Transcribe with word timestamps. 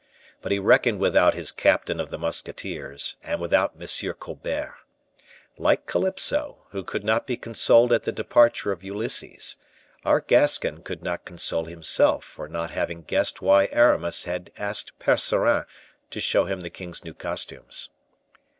But 0.41 0.51
he 0.51 0.57
reckoned 0.57 0.97
without 0.99 1.35
his 1.35 1.51
captain 1.51 1.99
of 1.99 2.09
the 2.09 2.17
musketeers, 2.17 3.17
and 3.21 3.39
without 3.39 3.75
M. 3.79 4.13
Colbert. 4.13 4.73
Like 5.59 5.85
Calypso, 5.85 6.65
who 6.71 6.83
could 6.83 7.03
not 7.03 7.27
be 7.27 7.37
consoled 7.37 7.93
at 7.93 8.01
the 8.01 8.11
departure 8.11 8.71
of 8.71 8.83
Ulysses, 8.83 9.57
our 10.03 10.19
Gascon 10.19 10.81
could 10.81 11.03
not 11.03 11.23
console 11.23 11.65
himself 11.65 12.23
for 12.23 12.49
not 12.49 12.71
having 12.71 13.03
guessed 13.03 13.43
why 13.43 13.67
Aramis 13.71 14.23
had 14.23 14.51
asked 14.57 14.97
Percerin 14.97 15.65
to 16.09 16.19
show 16.19 16.45
him 16.45 16.61
the 16.61 16.71
king's 16.71 17.03
new 17.05 17.13
costumes. 17.13 17.91